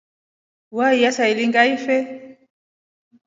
Waiya 0.77 1.09
saailinga 1.17 1.61
ife. 1.75 1.97